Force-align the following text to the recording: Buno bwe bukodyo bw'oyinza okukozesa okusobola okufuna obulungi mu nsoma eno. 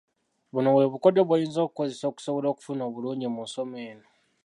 Buno 0.53 0.69
bwe 0.71 0.91
bukodyo 0.93 1.21
bw'oyinza 1.25 1.59
okukozesa 1.63 2.05
okusobola 2.07 2.47
okufuna 2.49 2.81
obulungi 2.89 3.27
mu 3.33 3.41
nsoma 3.47 3.77
eno. 3.89 4.07